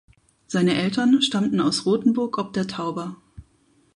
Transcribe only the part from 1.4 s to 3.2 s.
aus Rothenburg ob der Tauber.